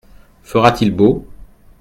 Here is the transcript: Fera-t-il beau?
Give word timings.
Fera-t-il 0.41 0.89
beau? 0.95 1.27